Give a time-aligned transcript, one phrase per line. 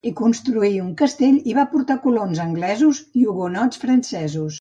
[0.09, 4.49] Hi construí un castell i va portar colons anglesos i hugonots francesos.